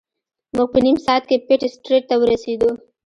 موږ 0.55 0.67
په 0.73 0.79
نیم 0.85 0.97
ساعت 1.05 1.23
کې 1.29 1.37
پیټ 1.47 1.61
سټریټ 1.75 2.03
ته 2.09 2.15
ورسیدو. 2.21 2.69